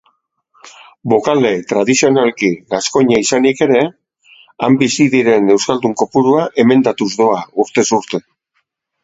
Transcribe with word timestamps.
Bokale 1.11 1.51
tradizionalki 1.71 2.49
gaskoina 2.75 3.19
izanik 3.25 3.61
ere, 3.67 3.83
han 4.65 4.79
bizi 4.81 5.07
diren 5.17 5.53
euskaldun 5.59 5.95
kopurua 6.03 6.49
emendatuz 6.65 7.11
doa 7.23 7.39
urtez 7.67 7.87
urte. 8.01 8.25